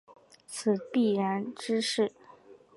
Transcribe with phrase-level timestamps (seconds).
[0.47, 2.11] 此必然之势。